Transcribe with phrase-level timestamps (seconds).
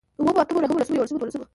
[0.19, 1.45] اوومو، اتمو، نهمو، لسمو، يوولسمو، دوولسمو